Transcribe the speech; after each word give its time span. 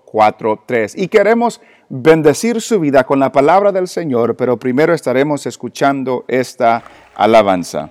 Y 0.95 1.08
queremos 1.09 1.61
bendecir 1.89 2.61
su 2.61 2.80
vida 2.80 3.03
con 3.03 3.19
la 3.19 3.31
palabra 3.31 3.72
del 3.72 3.88
Señor, 3.88 4.36
pero 4.36 4.58
primero 4.58 4.94
estaremos 4.94 5.45
escuchando 5.45 6.25
esta 6.27 6.83
alabanza. 7.16 7.89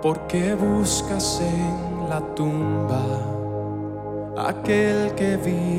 ¿Por 0.00 0.26
qué 0.26 0.54
buscas 0.54 1.42
en 1.42 2.08
la 2.08 2.20
tumba? 2.34 3.30
aquel 4.48 5.14
que 5.14 5.36
vivo 5.36 5.69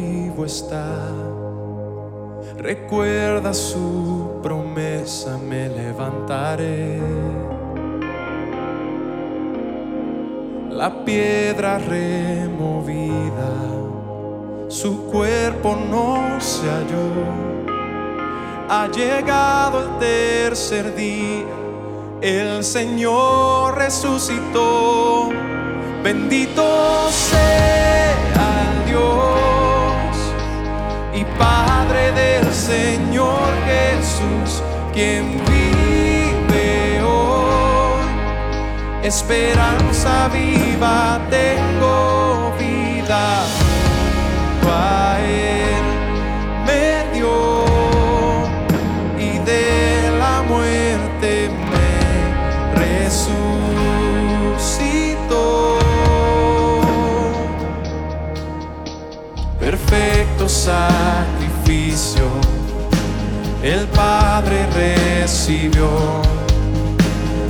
Recuerda 2.57 3.53
su 3.53 4.39
promesa, 4.43 5.37
me 5.37 5.69
levantaré. 5.69 6.99
La 10.69 11.05
piedra 11.05 11.77
removida, 11.77 13.49
su 14.67 15.05
cuerpo 15.05 15.77
no 15.89 16.41
se 16.41 16.67
halló. 16.67 17.07
Ha 18.67 18.89
llegado 18.91 19.83
el 19.83 19.99
tercer 19.99 20.93
día, 20.95 21.45
el 22.21 22.61
Señor 22.63 23.77
resucitó. 23.77 25.29
Bendito 26.03 27.09
sea 27.09 27.71
Dios 28.85 29.40
Padre 31.41 32.11
del 32.11 32.53
Señor 32.53 33.49
Jesús, 33.65 34.61
quien 34.93 35.23
vive 35.49 37.01
hoy. 37.01 38.05
Esperanza 39.03 40.29
viva 40.29 41.19
tengo 41.31 42.20
sacrificio 60.61 62.25
el 63.63 63.87
Padre 63.87 64.67
recibió, 64.75 65.89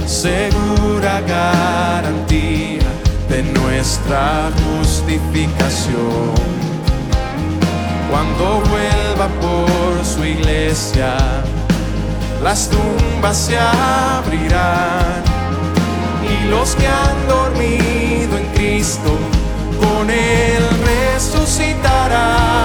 segura 0.05 1.19
garantía 1.21 2.87
de 3.29 3.43
nuestra 3.43 4.49
justificación. 4.63 6.35
Cuando 8.09 8.61
vuelva 8.69 9.27
por 9.41 10.05
su 10.05 10.23
iglesia, 10.23 11.15
las 12.41 12.69
tumbas 12.69 13.37
se 13.37 13.57
abrirán 13.57 15.21
y 16.29 16.47
los 16.49 16.75
que 16.75 16.87
han 16.87 17.27
dormido 17.27 18.37
en 18.37 18.45
Cristo 18.53 19.17
con 19.81 20.09
él 20.09 20.63
resucitará. 20.85 22.60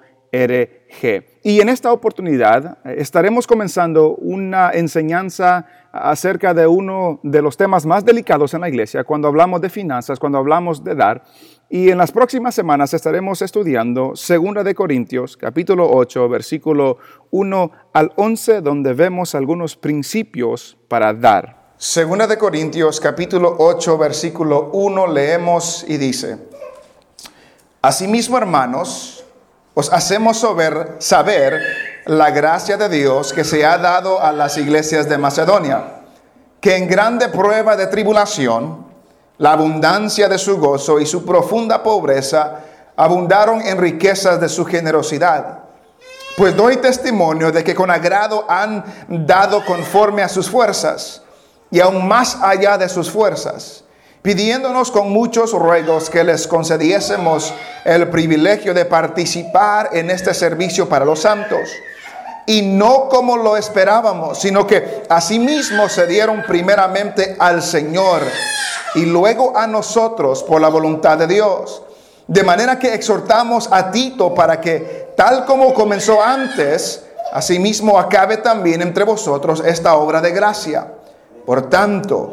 Y 1.45 1.61
en 1.61 1.69
esta 1.69 1.93
oportunidad 1.93 2.79
eh, 2.85 2.97
estaremos 2.99 3.47
comenzando 3.47 4.17
una 4.17 4.71
enseñanza 4.71 5.67
acerca 5.93 6.53
de 6.55 6.67
uno 6.67 7.21
de 7.23 7.41
los 7.41 7.57
temas 7.57 7.87
más 7.87 8.05
delicados 8.05 8.53
en 8.55 8.63
la 8.63 8.69
iglesia 8.69 9.05
cuando 9.05 9.29
hablamos 9.29 9.61
de 9.61 9.71
finanzas, 9.71 10.19
cuando 10.19 10.39
hablamos 10.39 10.83
de 10.83 10.97
dar. 10.97 11.23
Y 11.71 11.91
en 11.91 11.99
las 11.99 12.13
próximas 12.13 12.55
semanas 12.55 12.93
estaremos 12.93 13.41
estudiando 13.41 14.13
2 14.15 14.65
de 14.65 14.75
Corintios, 14.75 15.37
capítulo 15.37 15.91
8, 15.91 16.29
versículo 16.29 16.99
1 17.31 17.71
al 17.93 18.13
11, 18.17 18.61
donde 18.61 18.93
vemos 18.93 19.35
algunos 19.35 19.77
principios 19.77 20.77
para 20.89 21.15
dar. 21.15 21.75
Segunda 21.79 22.27
de 22.27 22.39
Corintios, 22.39 23.01
capítulo 23.01 23.57
8, 23.59 23.99
versículo 23.99 24.71
1, 24.73 25.07
leemos 25.07 25.85
y 25.89 25.97
dice, 25.97 26.39
Asimismo, 27.81 28.39
hermanos, 28.39 29.25
os 29.75 29.93
hacemos 29.93 30.39
saber, 30.39 30.97
saber 30.99 31.61
la 32.07 32.31
gracia 32.31 32.77
de 32.77 32.89
Dios 32.89 33.33
que 33.33 33.43
se 33.43 33.65
ha 33.65 33.79
dado 33.79 34.21
a 34.21 34.33
las 34.33 34.57
iglesias 34.59 35.09
de 35.09 35.19
Macedonia, 35.19 36.03
que 36.61 36.77
en 36.77 36.87
grande 36.87 37.29
prueba 37.29 37.77
de 37.77 37.87
tribulación, 37.87 38.84
la 39.39 39.53
abundancia 39.53 40.29
de 40.29 40.39
su 40.39 40.59
gozo 40.59 41.01
y 41.01 41.07
su 41.07 41.25
profunda 41.25 41.83
pobreza 41.83 42.61
abundaron 42.97 43.61
en 43.63 43.79
riquezas 43.79 44.41
de 44.41 44.49
su 44.49 44.65
generosidad. 44.65 45.59
Pues 46.37 46.57
doy 46.57 46.77
testimonio 46.77 47.51
de 47.51 47.65
que 47.65 47.75
con 47.75 47.91
agrado 47.91 48.45
han 48.49 48.85
dado 49.09 49.65
conforme 49.65 50.23
a 50.23 50.29
sus 50.29 50.49
fuerzas 50.49 51.23
y 51.71 51.81
aún 51.81 52.07
más 52.07 52.39
allá 52.41 52.79
de 52.79 52.89
sus 52.89 53.11
fuerzas, 53.11 53.85
pidiéndonos 54.23 54.91
con 54.91 55.11
muchos 55.13 55.53
ruegos 55.53 56.11
que 56.11 56.23
les 56.23 56.47
concediésemos 56.47 57.53
el 57.85 58.09
privilegio 58.11 58.75
de 58.75 58.85
participar 58.85 59.91
en 59.93 60.11
este 60.11 60.35
servicio 60.35 60.89
para 60.89 61.05
los 61.05 61.21
santos. 61.21 61.69
Y 62.47 62.63
no 62.63 63.09
como 63.09 63.37
lo 63.37 63.57
esperábamos, 63.57 64.41
sino 64.41 64.67
que 64.67 65.03
asimismo 65.09 65.89
se 65.89 66.07
dieron 66.07 66.43
primeramente 66.47 67.37
al 67.39 67.63
Señor 67.63 68.23
y 68.95 69.07
luego 69.07 69.57
a 69.57 69.67
nosotros 69.67 70.43
por 70.43 70.61
la 70.61 70.69
voluntad 70.69 71.19
de 71.19 71.27
Dios. 71.27 71.83
De 72.27 72.43
manera 72.43 72.79
que 72.79 72.95
exhortamos 72.95 73.69
a 73.71 73.91
Tito 73.91 74.35
para 74.35 74.61
que, 74.61 75.13
tal 75.17 75.45
como 75.45 75.75
comenzó 75.75 76.23
antes, 76.23 77.05
asimismo 77.33 77.99
acabe 77.99 78.39
también 78.39 78.81
entre 78.81 79.05
vosotros 79.05 79.63
esta 79.65 79.97
obra 79.97 80.21
de 80.21 80.33
gracia. 80.33 80.87
Por 81.45 81.69
tanto, 81.69 82.33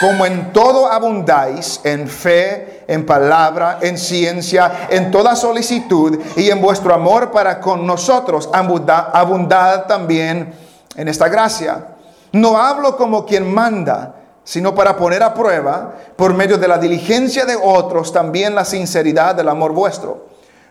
como 0.00 0.26
en 0.26 0.52
todo 0.52 0.90
abundáis, 0.90 1.80
en 1.84 2.08
fe, 2.08 2.84
en 2.88 3.06
palabra, 3.06 3.78
en 3.80 3.96
ciencia, 3.96 4.88
en 4.90 5.10
toda 5.10 5.36
solicitud 5.36 6.18
y 6.36 6.50
en 6.50 6.60
vuestro 6.60 6.92
amor 6.92 7.30
para 7.30 7.60
con 7.60 7.86
nosotros, 7.86 8.50
abundad 8.52 9.86
también 9.86 10.52
en 10.96 11.08
esta 11.08 11.28
gracia. 11.28 11.86
No 12.32 12.58
hablo 12.58 12.96
como 12.96 13.24
quien 13.24 13.54
manda, 13.54 14.16
sino 14.44 14.74
para 14.74 14.96
poner 14.96 15.22
a 15.22 15.34
prueba, 15.34 15.94
por 16.16 16.34
medio 16.34 16.58
de 16.58 16.68
la 16.68 16.78
diligencia 16.78 17.44
de 17.44 17.56
otros, 17.56 18.12
también 18.12 18.54
la 18.54 18.64
sinceridad 18.64 19.34
del 19.34 19.48
amor 19.48 19.72
vuestro. 19.72 20.26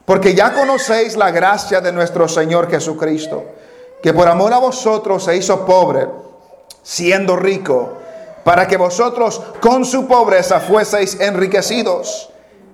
Porque 0.06 0.34
ya 0.36 0.54
conocéis 0.54 1.16
la 1.16 1.32
gracia 1.32 1.80
de 1.80 1.92
nuestro 1.92 2.28
Señor 2.28 2.70
Jesucristo, 2.70 3.44
que 4.02 4.14
por 4.14 4.28
amor 4.28 4.54
a 4.54 4.58
vosotros 4.58 5.24
se 5.24 5.38
hizo 5.38 5.66
pobre, 5.66 6.08
siendo 6.84 7.36
rico, 7.36 7.98
para 8.44 8.68
que 8.68 8.78
vosotros 8.78 9.42
con 9.62 9.86
su 9.86 10.08
pobreza 10.08 10.60
fueseis 10.60 11.20
enriquecidos. 11.20 12.30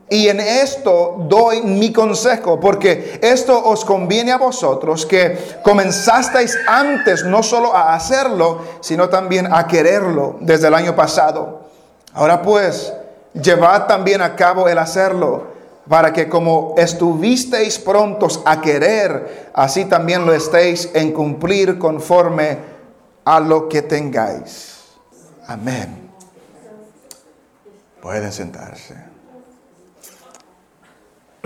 Y 0.09 0.29
en 0.29 0.39
esto 0.39 1.15
doy 1.27 1.61
mi 1.61 1.91
consejo, 1.91 2.59
porque 2.59 3.19
esto 3.21 3.61
os 3.65 3.83
conviene 3.83 4.31
a 4.31 4.37
vosotros 4.37 5.05
que 5.05 5.37
comenzasteis 5.63 6.57
antes 6.65 7.25
no 7.25 7.43
solo 7.43 7.75
a 7.75 7.93
hacerlo, 7.93 8.61
sino 8.79 9.09
también 9.09 9.53
a 9.53 9.67
quererlo 9.67 10.37
desde 10.39 10.67
el 10.67 10.75
año 10.75 10.95
pasado. 10.95 11.67
Ahora 12.13 12.41
pues, 12.41 12.93
llevad 13.33 13.87
también 13.87 14.21
a 14.21 14.35
cabo 14.35 14.69
el 14.69 14.77
hacerlo, 14.77 15.57
para 15.89 16.13
que 16.13 16.29
como 16.29 16.75
estuvisteis 16.77 17.77
prontos 17.77 18.41
a 18.45 18.61
querer, 18.61 19.51
así 19.53 19.85
también 19.85 20.25
lo 20.25 20.33
estéis 20.33 20.89
en 20.93 21.11
cumplir 21.11 21.77
conforme 21.77 22.57
a 23.25 23.39
lo 23.41 23.67
que 23.67 23.81
tengáis. 23.81 24.85
Amén. 25.47 26.09
Pueden 28.01 28.31
sentarse. 28.31 29.06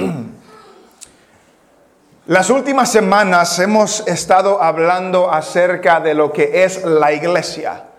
Las 2.27 2.50
últimas 2.50 2.91
semanas 2.91 3.60
hemos 3.60 4.08
estado 4.08 4.62
hablando 4.62 5.31
acerca 5.31 6.00
de 6.00 6.13
lo 6.13 6.31
que 6.31 6.63
es 6.63 6.84
la 6.84 7.12
iglesia. 7.12 7.90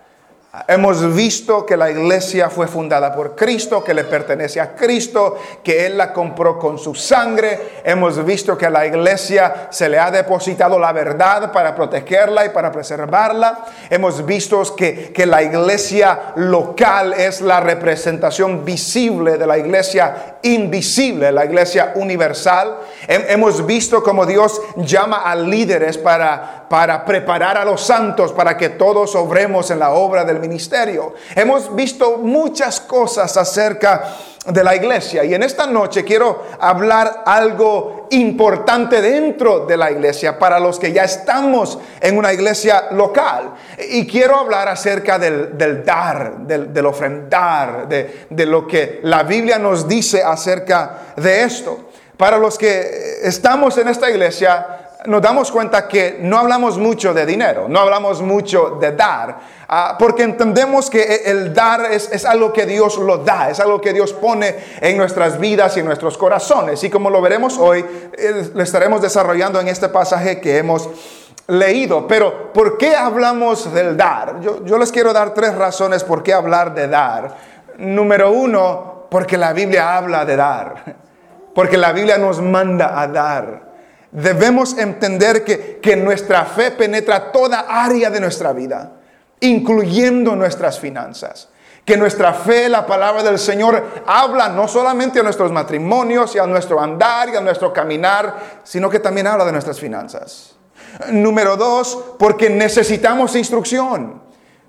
Hemos 0.67 1.15
visto 1.15 1.65
que 1.65 1.75
la 1.75 1.89
iglesia 1.89 2.47
fue 2.47 2.67
fundada 2.67 3.15
por 3.15 3.35
Cristo, 3.35 3.83
que 3.83 3.91
le 3.91 4.03
pertenece 4.03 4.61
a 4.61 4.75
Cristo, 4.75 5.35
que 5.63 5.87
Él 5.87 5.97
la 5.97 6.13
compró 6.13 6.59
con 6.59 6.77
su 6.77 6.93
sangre. 6.93 7.81
Hemos 7.83 8.23
visto 8.23 8.55
que 8.55 8.67
a 8.67 8.69
la 8.69 8.85
iglesia 8.85 9.69
se 9.71 9.89
le 9.89 9.97
ha 9.97 10.11
depositado 10.11 10.77
la 10.77 10.91
verdad 10.91 11.51
para 11.51 11.73
protegerla 11.73 12.45
y 12.45 12.49
para 12.49 12.71
preservarla. 12.71 13.65
Hemos 13.89 14.23
visto 14.23 14.61
que, 14.75 15.11
que 15.11 15.25
la 15.25 15.41
iglesia 15.41 16.33
local 16.35 17.13
es 17.13 17.41
la 17.41 17.59
representación 17.59 18.63
visible 18.63 19.39
de 19.39 19.47
la 19.47 19.57
iglesia 19.57 20.37
invisible, 20.43 21.31
la 21.31 21.45
iglesia 21.45 21.93
universal. 21.95 22.77
Hemos 23.07 23.65
visto 23.65 24.03
cómo 24.03 24.27
Dios 24.27 24.61
llama 24.75 25.23
a 25.23 25.35
líderes 25.35 25.97
para, 25.97 26.62
para 26.73 27.05
preparar 27.05 27.55
a 27.55 27.65
los 27.65 27.81
santos 27.81 28.33
para 28.33 28.57
que 28.57 28.69
todos 28.69 29.13
obremos 29.13 29.69
en 29.69 29.77
la 29.77 29.91
obra 29.91 30.25
del 30.25 30.39
ministerio. 30.39 31.13
Hemos 31.35 31.75
visto 31.75 32.17
muchas 32.17 32.81
cosas 32.81 33.37
acerca 33.37 34.15
de 34.47 34.63
la 34.63 34.75
iglesia 34.75 35.23
y 35.23 35.35
en 35.35 35.43
esta 35.43 35.67
noche 35.67 36.03
quiero 36.03 36.41
hablar 36.59 37.21
algo 37.27 38.07
importante 38.09 39.03
dentro 39.03 39.67
de 39.67 39.77
la 39.77 39.91
iglesia 39.91 40.39
para 40.39 40.59
los 40.59 40.79
que 40.79 40.91
ya 40.91 41.03
estamos 41.03 41.77
en 42.01 42.17
una 42.17 42.33
iglesia 42.33 42.85
local. 42.89 43.53
Y 43.91 44.07
quiero 44.07 44.37
hablar 44.37 44.67
acerca 44.67 45.19
del, 45.19 45.85
dar, 45.85 46.39
del, 46.39 46.85
ofrendar, 46.87 47.87
de, 47.87 48.45
lo 48.47 48.65
que 48.65 48.99
la 49.03 49.21
Biblia 49.21 49.59
nos 49.59 49.87
dice 49.87 50.23
acerca 50.23 51.13
de 51.17 51.43
esto. 51.43 51.89
Para 52.17 52.39
los 52.39 52.57
que 52.57 53.19
estamos 53.21 53.77
en 53.77 53.89
esta 53.89 54.09
iglesia, 54.09 54.82
nos 55.05 55.21
damos 55.21 55.51
cuenta 55.51 55.87
que 55.87 56.17
no 56.21 56.37
hablamos 56.37 56.77
mucho 56.77 57.13
de 57.13 57.25
dinero, 57.25 57.67
no 57.67 57.79
hablamos 57.79 58.21
mucho 58.21 58.77
de 58.79 58.91
dar, 58.91 59.39
ah, 59.67 59.95
porque 59.97 60.23
entendemos 60.23 60.89
que 60.89 61.23
el 61.25 61.53
dar 61.53 61.91
es, 61.91 62.25
algo 62.25 62.53
que 62.53 62.65
Dios 62.65 62.97
lo 62.97 63.17
da, 63.17 63.49
es 63.49 63.59
algo 63.59 63.81
que 63.81 63.93
Dios 63.93 64.13
pone 64.13 64.55
en 64.79 64.97
nuestras 64.97 65.39
vidas 65.39 65.75
y 65.77 65.81
en 65.81 65.85
nuestros 65.85 66.17
corazones. 66.17 66.83
Y 66.83 66.89
como 66.89 67.09
lo 67.09 67.21
veremos 67.21 67.57
hoy, 67.57 67.85
eh, 68.17 68.51
lo 68.53 68.63
estaremos 68.63 69.01
desarrollando 69.01 69.59
en 69.59 69.67
este 69.67 69.89
pasaje 69.89 70.39
que 70.39 70.57
hemos 70.57 70.89
leído. 71.47 72.07
Pero, 72.07 72.53
¿por 72.53 72.77
qué 72.77 72.95
hablamos 72.95 73.73
del 73.73 73.97
dar? 73.97 74.39
Yo, 74.41 74.63
yo 74.65 74.77
les 74.77 74.91
quiero 74.91 75.13
dar 75.13 75.33
tres 75.33 75.55
razones 75.55 76.03
por 76.03 76.23
qué 76.23 76.33
hablar 76.33 76.73
de 76.73 76.87
dar. 76.87 77.35
Número 77.77 78.31
uno, 78.31 79.07
porque 79.09 79.37
la 79.37 79.53
Biblia 79.53 79.97
habla 79.97 80.25
de 80.25 80.35
dar, 80.35 80.95
porque 81.53 81.77
la 81.77 81.91
Biblia 81.91 82.17
nos 82.17 82.41
manda 82.41 82.99
a 82.99 83.07
dar. 83.07 83.72
Debemos 84.13 84.77
entender 84.77 85.43
que, 85.43 85.79
que 85.81 85.95
nuestra 85.95 86.45
fe 86.45 86.69
penetra 86.71 87.31
toda 87.31 87.65
área 87.67 88.11
de 88.11 88.19
nuestra 88.19 88.53
vida, 88.53 88.91
incluyendo 89.39 90.35
nuestras 90.35 90.79
finanzas. 90.79 91.49
Que 91.83 91.97
nuestra 91.97 92.33
fe, 92.33 92.69
la 92.69 92.85
palabra 92.85 93.23
del 93.23 93.39
Señor, 93.39 94.03
habla 94.05 94.49
no 94.49 94.67
solamente 94.67 95.19
a 95.19 95.23
nuestros 95.23 95.51
matrimonios 95.51 96.35
y 96.35 96.39
a 96.39 96.45
nuestro 96.45 96.79
andar 96.79 97.29
y 97.29 97.35
a 97.35 97.41
nuestro 97.41 97.73
caminar, 97.73 98.61
sino 98.63 98.89
que 98.89 98.99
también 98.99 99.27
habla 99.27 99.43
de 99.45 99.51
nuestras 99.51 99.79
finanzas. 99.79 100.55
Número 101.09 101.57
dos, 101.57 101.97
porque 102.19 102.49
necesitamos 102.49 103.35
instrucción. 103.35 104.21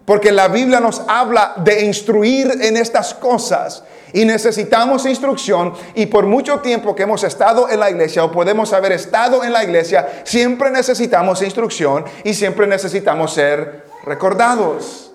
Porque 0.06 0.32
la 0.32 0.48
Biblia 0.48 0.80
nos 0.80 1.02
habla 1.06 1.54
de 1.58 1.84
instruir 1.84 2.50
en 2.60 2.76
estas 2.76 3.14
cosas. 3.14 3.84
Y 4.14 4.24
necesitamos 4.24 5.04
instrucción. 5.04 5.74
Y 5.94 6.06
por 6.06 6.24
mucho 6.24 6.60
tiempo 6.60 6.94
que 6.94 7.02
hemos 7.02 7.22
estado 7.22 7.68
en 7.68 7.78
la 7.78 7.90
iglesia 7.90 8.24
o 8.24 8.32
podemos 8.32 8.72
haber 8.72 8.92
estado 8.92 9.44
en 9.44 9.52
la 9.52 9.62
iglesia, 9.62 10.22
siempre 10.24 10.70
necesitamos 10.70 11.42
instrucción 11.42 12.06
y 12.24 12.32
siempre 12.32 12.66
necesitamos 12.66 13.34
ser 13.34 13.84
recordados. 14.06 15.12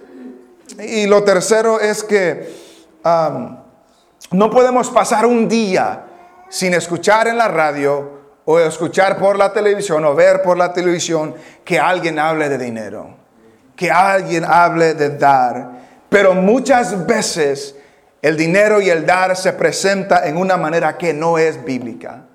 Y 0.78 1.08
lo 1.08 1.24
tercero 1.24 1.80
es 1.80 2.04
que 2.04 2.54
no 4.32 4.50
podemos 4.52 4.92
pasar 4.92 5.26
un 5.26 5.50
día 5.50 6.06
sin 6.50 6.76
escuchar 6.76 7.28
en 7.28 7.38
la 7.38 7.48
radio 7.48 8.20
o 8.46 8.60
escuchar 8.60 9.18
por 9.18 9.38
la 9.38 9.52
televisión 9.52 10.06
o 10.06 10.14
ver 10.14 10.44
por 10.44 10.58
la 10.58 10.72
televisión 10.72 11.34
que 11.66 11.80
alguien 11.80 12.20
hable 12.20 12.50
de 12.50 12.58
dinero 12.60 13.20
que 13.80 13.90
alguien 13.90 14.44
hable 14.44 14.94
de 14.94 15.18
dar, 15.18 15.70
pero 16.10 16.34
muchas 16.34 17.08
veces 17.08 17.74
el 18.22 18.36
dinero 18.36 18.82
y 18.82 18.90
el 18.90 19.06
dar 19.06 19.36
se 19.36 19.54
presenta 19.54 20.28
en 20.28 20.38
una 20.38 20.58
manera 20.58 20.98
que 20.98 21.14
no 21.14 21.38
es 21.38 21.64
bíblica. 21.64 22.26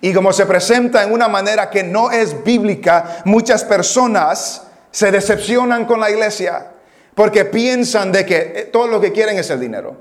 Y 0.00 0.12
como 0.12 0.32
se 0.32 0.46
presenta 0.46 1.02
en 1.02 1.12
una 1.12 1.28
manera 1.28 1.70
que 1.70 1.82
no 1.82 2.10
es 2.10 2.42
bíblica, 2.44 3.22
muchas 3.24 3.64
personas 3.64 4.66
se 4.90 5.10
decepcionan 5.10 5.86
con 5.86 6.00
la 6.00 6.10
iglesia 6.10 6.72
porque 7.14 7.44
piensan 7.44 8.12
de 8.12 8.26
que 8.26 8.36
eh, 8.36 8.68
todo 8.72 8.86
lo 8.86 9.00
que 9.00 9.12
quieren 9.12 9.38
es 9.38 9.50
el 9.50 9.60
dinero. 9.60 9.96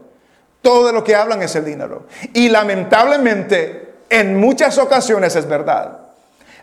Todo 0.61 0.91
lo 0.91 1.03
que 1.03 1.15
hablan 1.15 1.41
es 1.41 1.55
el 1.55 1.65
dinero. 1.65 2.07
Y 2.33 2.49
lamentablemente 2.49 3.95
en 4.09 4.39
muchas 4.39 4.77
ocasiones 4.77 5.35
es 5.35 5.47
verdad. 5.47 6.00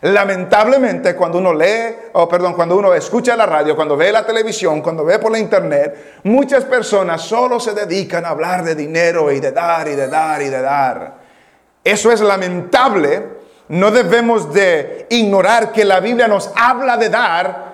Lamentablemente, 0.01 1.13
cuando 1.13 1.39
uno 1.39 1.53
lee, 1.53 1.95
o 2.13 2.27
perdón, 2.27 2.53
cuando 2.53 2.77
uno 2.77 2.93
escucha 2.93 3.35
la 3.35 3.45
radio, 3.45 3.75
cuando 3.75 3.97
ve 3.97 4.11
la 4.11 4.25
televisión, 4.25 4.81
cuando 4.81 5.03
ve 5.03 5.19
por 5.19 5.31
la 5.31 5.39
internet, 5.39 6.21
muchas 6.23 6.63
personas 6.63 7.21
solo 7.21 7.59
se 7.59 7.73
dedican 7.73 8.25
a 8.25 8.29
hablar 8.29 8.63
de 8.63 8.75
dinero 8.75 9.29
y 9.31 9.41
de 9.41 9.51
dar 9.51 9.87
y 9.89 9.95
de 9.95 10.07
dar 10.07 10.41
y 10.41 10.47
de 10.49 10.61
dar. 10.61 11.13
Eso 11.83 12.11
es 12.11 12.21
lamentable. 12.21 13.39
No 13.67 13.91
debemos 13.91 14.53
de 14.53 15.05
ignorar 15.09 15.71
que 15.71 15.83
la 15.83 15.99
Biblia 15.99 16.27
nos 16.27 16.49
habla 16.55 16.95
de 16.95 17.09
dar, 17.09 17.69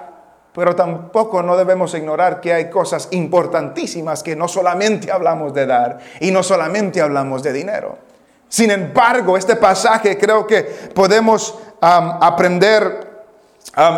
pero 0.52 0.76
tampoco 0.76 1.44
no 1.44 1.56
debemos 1.56 1.94
ignorar 1.94 2.42
que 2.42 2.54
hay 2.54 2.70
cosas 2.70 3.08
importantísimas 3.12 4.24
que 4.24 4.36
no 4.36 4.48
solamente 4.48 5.12
hablamos 5.12 5.54
de 5.54 5.66
dar 5.68 6.00
y 6.20 6.32
no 6.32 6.42
solamente 6.42 7.02
hablamos 7.02 7.44
de 7.44 7.54
dinero. 7.54 7.98
Sin 8.48 8.72
embargo, 8.72 9.38
este 9.38 9.56
pasaje 9.56 10.18
creo 10.18 10.48
que 10.48 10.64
podemos 10.94 11.60
aprender 11.86 13.26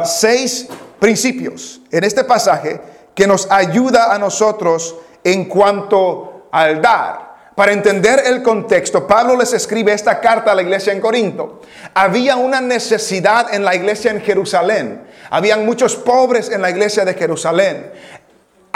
seis 0.04 0.68
principios 1.00 1.82
en 1.92 2.04
este 2.04 2.24
pasaje 2.24 2.82
que 3.16 3.28
nos 3.28 3.50
ayuda 3.50 4.14
a 4.14 4.20
nosotros 4.20 4.96
en 5.24 5.46
cuanto 5.46 6.48
al 6.52 6.82
dar. 6.82 7.28
Para 7.56 7.72
entender 7.72 8.22
el 8.26 8.44
contexto, 8.44 9.08
Pablo 9.08 9.36
les 9.36 9.52
escribe 9.52 9.92
esta 9.92 10.20
carta 10.20 10.52
a 10.52 10.56
la 10.56 10.62
iglesia 10.62 10.94
en 10.94 11.02
Corinto. 11.02 11.62
Había 11.96 12.36
una 12.36 12.62
necesidad 12.62 13.52
en 13.52 13.66
la 13.66 13.74
iglesia 13.74 14.12
en 14.12 14.22
Jerusalén. 14.22 15.02
Habían 15.32 15.66
muchos 15.66 15.96
pobres 15.96 16.52
en 16.52 16.62
la 16.62 16.70
iglesia 16.70 17.04
de 17.04 17.16
Jerusalén 17.16 17.92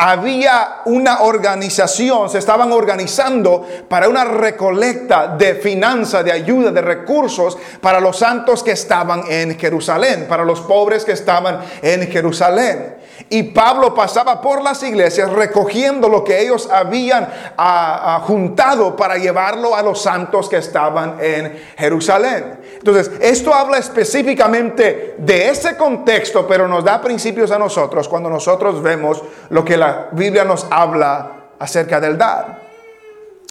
había 0.04 0.82
una 0.86 1.22
organización, 1.22 2.28
se 2.28 2.40
estaban 2.40 2.72
organizando 2.72 3.64
para 3.88 4.10
una 4.10 4.24
recolecta 4.24 5.28
de 5.28 5.54
finanzas, 5.54 6.26
de 6.26 6.32
ayuda, 6.32 6.72
de 6.72 6.82
recursos 6.82 7.56
para 7.80 8.00
los 8.00 8.18
santos 8.18 8.64
que 8.64 8.72
estaban 8.72 9.22
en 9.30 9.60
Jerusalén, 9.60 10.26
para 10.28 10.44
los 10.44 10.62
pobres 10.62 11.06
que 11.06 11.12
estaban 11.12 11.60
en 11.84 12.12
Jerusalén. 12.12 12.96
Y 13.30 13.44
Pablo 13.44 13.94
pasaba 13.94 14.42
por 14.42 14.64
las 14.64 14.82
iglesias 14.82 15.32
recogiendo 15.32 16.10
lo 16.10 16.24
que 16.24 16.42
ellos 16.42 16.68
habían 16.72 17.26
ah, 17.56 18.16
ah, 18.16 18.24
juntado 18.26 18.96
para 18.96 19.18
llevarlo 19.18 19.76
a 19.76 19.84
los 19.84 20.02
santos 20.02 20.50
que 20.50 20.58
estaban 20.58 21.18
en 21.22 21.62
Jerusalén. 21.78 22.60
Entonces, 22.82 23.12
esto 23.22 23.54
habla 23.54 23.78
específicamente 23.78 25.14
de 25.20 25.50
ese 25.50 25.78
contexto, 25.78 26.48
pero 26.48 26.68
nos 26.68 26.84
da 26.84 27.00
principios 27.00 27.52
a 27.52 27.60
nosotros 27.60 28.10
cuando 28.10 28.28
nosotros 28.28 28.82
vemos 28.82 29.22
lo 29.50 29.64
que 29.64 29.78
la 29.78 30.08
Biblia 30.12 30.44
nos 30.44 30.66
habla 30.72 31.32
acerca 31.60 32.00
del 32.00 32.18
dar. 32.18 32.60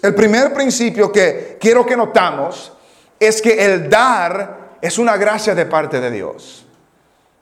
El 0.03 0.17
primer 0.17 0.53
principio 0.53 1.13
que 1.13 1.59
quiero 1.61 1.87
que 1.87 1.97
notamos 1.97 2.73
es 3.21 3.41
que 3.41 3.65
el 3.65 3.89
dar 3.89 4.71
es 4.81 4.99
una 4.99 5.17
gracia 5.17 5.55
de 5.55 5.67
parte 5.67 6.01
de 6.01 6.11
Dios. 6.11 6.67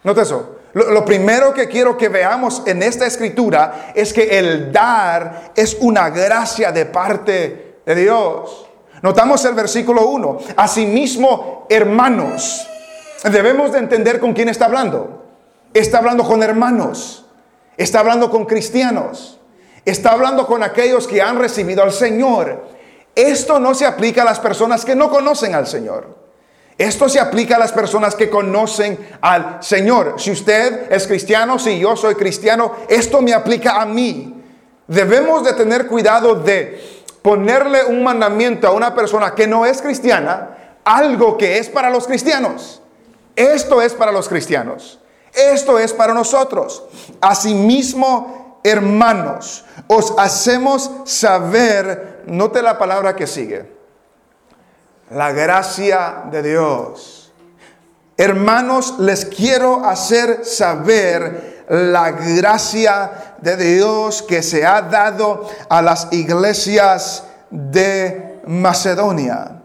Nota 0.04 0.22
eso. 0.22 0.56
Lo, 0.74 1.04
primero 1.06 1.54
que 1.54 1.68
quiero 1.68 1.96
que 1.96 2.10
veamos 2.10 2.62
en 2.66 2.82
esta 2.82 3.06
escritura 3.06 3.92
es 3.94 4.12
que 4.12 4.38
el 4.38 4.70
dar 4.70 5.52
es 5.56 5.78
una 5.80 6.10
gracia 6.10 6.70
de 6.70 6.84
parte 6.84 7.76
de 7.86 7.94
Dios. 7.94 8.67
Notamos 9.02 9.44
el 9.44 9.54
versículo 9.54 10.08
1. 10.08 10.38
Asimismo, 10.56 11.66
hermanos, 11.68 12.66
debemos 13.24 13.72
de 13.72 13.78
entender 13.78 14.20
con 14.20 14.32
quién 14.32 14.48
está 14.48 14.66
hablando. 14.66 15.24
Está 15.74 15.98
hablando 15.98 16.24
con 16.24 16.42
hermanos. 16.42 17.26
Está 17.76 18.00
hablando 18.00 18.30
con 18.30 18.44
cristianos. 18.44 19.38
Está 19.84 20.10
hablando 20.10 20.46
con 20.46 20.62
aquellos 20.62 21.06
que 21.06 21.22
han 21.22 21.38
recibido 21.38 21.82
al 21.82 21.92
Señor. 21.92 22.66
Esto 23.14 23.58
no 23.58 23.74
se 23.74 23.86
aplica 23.86 24.22
a 24.22 24.24
las 24.24 24.40
personas 24.40 24.84
que 24.84 24.94
no 24.94 25.10
conocen 25.10 25.54
al 25.54 25.66
Señor. 25.66 26.16
Esto 26.76 27.08
se 27.08 27.18
aplica 27.18 27.56
a 27.56 27.58
las 27.58 27.72
personas 27.72 28.14
que 28.14 28.30
conocen 28.30 28.98
al 29.20 29.58
Señor. 29.60 30.14
Si 30.18 30.30
usted 30.30 30.92
es 30.92 31.08
cristiano, 31.08 31.58
si 31.58 31.78
yo 31.78 31.96
soy 31.96 32.14
cristiano, 32.14 32.72
esto 32.88 33.20
me 33.20 33.34
aplica 33.34 33.80
a 33.80 33.86
mí. 33.86 34.34
Debemos 34.86 35.44
de 35.44 35.54
tener 35.54 35.88
cuidado 35.88 36.36
de 36.36 36.97
ponerle 37.22 37.84
un 37.84 38.02
mandamiento 38.02 38.68
a 38.68 38.72
una 38.72 38.94
persona 38.94 39.34
que 39.34 39.46
no 39.46 39.66
es 39.66 39.82
cristiana, 39.82 40.78
algo 40.84 41.36
que 41.36 41.58
es 41.58 41.68
para 41.68 41.90
los 41.90 42.06
cristianos. 42.06 42.82
Esto 43.36 43.82
es 43.82 43.94
para 43.94 44.12
los 44.12 44.28
cristianos. 44.28 44.98
Esto 45.32 45.78
es 45.78 45.92
para 45.92 46.14
nosotros. 46.14 46.84
Asimismo, 47.20 48.60
hermanos, 48.64 49.64
os 49.86 50.14
hacemos 50.18 50.90
saber, 51.04 52.22
note 52.26 52.62
la 52.62 52.78
palabra 52.78 53.14
que 53.14 53.26
sigue, 53.26 53.70
la 55.10 55.32
gracia 55.32 56.24
de 56.30 56.42
Dios. 56.42 57.32
Hermanos, 58.16 58.98
les 58.98 59.24
quiero 59.26 59.84
hacer 59.84 60.44
saber 60.44 61.57
la 61.68 62.12
gracia 62.12 63.34
de 63.40 63.56
Dios 63.56 64.22
que 64.22 64.42
se 64.42 64.64
ha 64.64 64.82
dado 64.82 65.48
a 65.68 65.82
las 65.82 66.08
iglesias 66.12 67.24
de 67.50 68.40
Macedonia. 68.46 69.58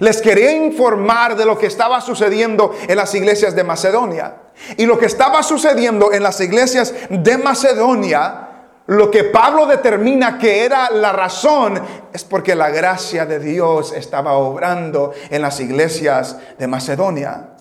Les 0.00 0.22
quería 0.22 0.52
informar 0.52 1.36
de 1.36 1.44
lo 1.44 1.58
que 1.58 1.66
estaba 1.66 2.00
sucediendo 2.00 2.74
en 2.88 2.96
las 2.96 3.14
iglesias 3.14 3.54
de 3.54 3.64
Macedonia. 3.64 4.34
Y 4.76 4.86
lo 4.86 4.98
que 4.98 5.06
estaba 5.06 5.42
sucediendo 5.42 6.12
en 6.12 6.22
las 6.22 6.40
iglesias 6.40 6.94
de 7.10 7.38
Macedonia, 7.38 8.48
lo 8.86 9.10
que 9.10 9.24
Pablo 9.24 9.66
determina 9.66 10.38
que 10.38 10.64
era 10.64 10.90
la 10.90 11.12
razón, 11.12 11.80
es 12.12 12.24
porque 12.24 12.54
la 12.54 12.70
gracia 12.70 13.26
de 13.26 13.38
Dios 13.38 13.92
estaba 13.92 14.34
obrando 14.34 15.12
en 15.30 15.42
las 15.42 15.60
iglesias 15.60 16.36
de 16.58 16.66
Macedonia. 16.66 17.51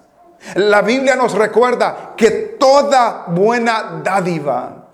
La 0.55 0.81
Biblia 0.81 1.15
nos 1.15 1.33
recuerda 1.33 2.13
que 2.17 2.31
toda 2.59 3.25
buena 3.27 4.01
dádiva 4.03 4.87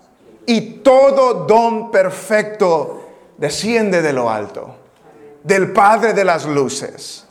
y 0.46 0.60
todo 0.80 1.46
don 1.46 1.90
perfecto 1.90 3.06
desciende 3.36 4.02
de 4.02 4.12
lo 4.12 4.30
alto, 4.30 4.76
del 5.42 5.72
Padre 5.72 6.12
de 6.12 6.24
las 6.24 6.44
Luces 6.44 7.28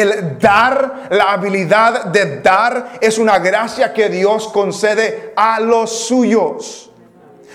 el 0.00 0.38
dar, 0.38 1.08
la 1.10 1.32
habilidad 1.32 2.06
de 2.06 2.40
dar 2.40 2.98
es 3.00 3.18
una 3.18 3.38
gracia 3.38 3.92
que 3.92 4.08
Dios 4.08 4.48
concede 4.48 5.32
a 5.36 5.60
los 5.60 6.06
suyos. 6.06 6.90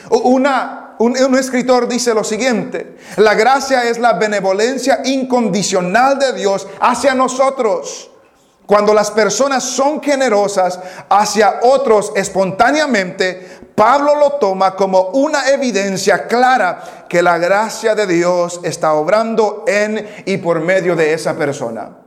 Una, 0.10 0.96
un, 1.00 1.16
un, 1.22 1.38
escritor 1.38 1.88
dice 1.88 2.14
lo 2.14 2.24
siguiente, 2.24 2.98
la 3.18 3.34
gracia 3.36 3.84
es 3.84 4.00
la 4.00 4.14
benevolencia 4.14 5.02
incondicional 5.06 6.18
de 6.20 6.34
Dios 6.34 6.68
hacia 6.80 7.14
nosotros. 7.14 8.11
Cuando 8.72 8.94
las 8.94 9.12
personas 9.12 9.66
son 9.66 10.02
generosas 10.02 10.80
hacia 11.10 11.60
otros 11.64 12.14
espontáneamente, 12.16 13.60
Pablo 13.76 14.16
lo 14.16 14.32
toma 14.36 14.78
como 14.78 15.10
una 15.10 15.50
evidencia 15.50 16.26
clara 16.26 17.06
que 17.10 17.22
la 17.22 17.38
gracia 17.38 17.96
de 17.96 18.08
Dios 18.08 18.62
está 18.64 18.94
obrando 18.94 19.66
en 19.68 20.08
y 20.26 20.38
por 20.38 20.62
medio 20.62 20.96
de 20.96 21.14
esa 21.14 21.36
persona. 21.36 21.98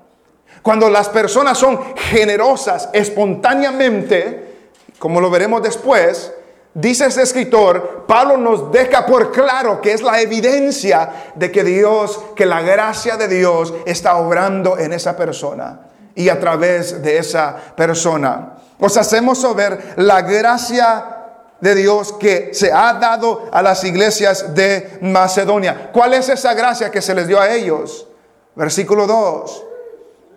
Cuando 0.62 0.88
las 0.88 1.11
personas 1.11 1.59
son 1.59 1.78
generosas 1.97 2.88
espontáneamente, 2.94 4.71
como 4.99 5.21
lo 5.21 5.28
veremos 5.28 5.62
después, 5.62 6.33
dice 6.73 7.04
ese 7.04 7.25
escritor, 7.25 8.06
Pablo 8.09 8.38
nos 8.38 8.73
deja 8.73 9.04
por 9.04 9.33
claro 9.33 9.83
que 9.83 9.92
es 9.92 10.00
la 10.00 10.18
evidencia 10.18 11.33
de 11.35 11.52
que 11.52 11.62
Dios, 11.62 12.18
que 12.35 12.47
la 12.47 12.62
gracia 12.62 13.18
de 13.18 13.28
Dios 13.28 13.75
está 13.85 14.16
obrando 14.16 14.78
en 14.78 14.94
esa 14.94 15.14
persona 15.14 15.90
y 16.14 16.28
a 16.28 16.38
través 16.38 17.02
de 17.02 17.18
esa 17.18 17.56
persona. 17.76 18.54
Os 18.78 18.97
hacemos 18.97 19.40
saber 19.40 19.94
la 19.97 20.23
gracia 20.23 21.14
de 21.61 21.75
Dios 21.75 22.12
que 22.12 22.50
se 22.52 22.73
ha 22.73 22.94
dado 22.94 23.49
a 23.50 23.62
las 23.62 23.85
iglesias 23.85 24.54
de 24.54 24.99
Macedonia. 25.00 25.90
¿Cuál 25.92 26.14
es 26.14 26.28
esa 26.28 26.52
gracia 26.54 26.90
que 26.90 27.00
se 27.00 27.14
les 27.14 27.26
dio 27.26 27.40
a 27.40 27.50
ellos? 27.50 28.06
Versículo 28.54 29.06
2. 29.06 29.64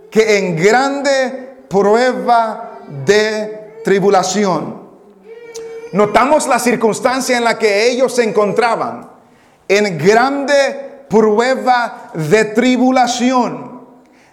Que 0.10 0.38
en 0.38 0.56
grande 0.56 1.58
prueba 1.68 2.80
de 3.06 3.82
tribulación. 3.84 4.88
Notamos 5.92 6.48
la 6.48 6.60
circunstancia 6.60 7.38
en 7.38 7.44
la 7.44 7.58
que 7.58 7.90
ellos 7.90 8.16
se 8.16 8.24
encontraban. 8.24 9.10
En 9.68 9.98
grande 9.98 11.06
prueba 11.10 12.12
de 12.14 12.46
tribulación. 12.46 13.77